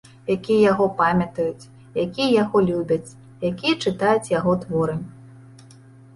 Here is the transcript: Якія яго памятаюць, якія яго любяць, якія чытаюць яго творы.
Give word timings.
Якія 0.35 0.59
яго 0.71 0.85
памятаюць, 1.01 1.67
якія 2.05 2.29
яго 2.43 2.57
любяць, 2.71 3.15
якія 3.51 3.73
чытаюць 3.85 4.31
яго 4.39 4.59
творы. 4.65 4.99